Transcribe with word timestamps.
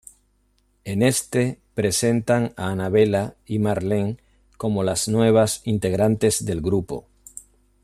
En 0.83 1.03
este 1.03 1.59
presentan 1.75 2.53
a 2.57 2.71
Anabella 2.71 3.35
y 3.45 3.59
Marlene 3.59 4.17
como 4.57 4.81
las 4.81 5.07
nuevas 5.07 5.61
integrantes 5.63 6.43
del 6.43 6.59
grupo. 6.61 7.05